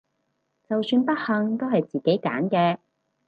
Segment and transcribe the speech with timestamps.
[0.67, 2.79] 就算不幸都係自己揀嘅！